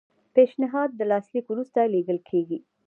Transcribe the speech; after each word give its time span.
پیشنهاد 0.35 0.89
د 0.95 1.01
لاسلیک 1.11 1.45
وروسته 1.49 1.79
لیږل 1.93 2.19
کیږي. 2.29 2.59